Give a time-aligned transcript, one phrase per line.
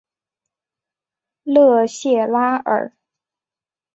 [1.43, 2.95] 勒谢拉尔。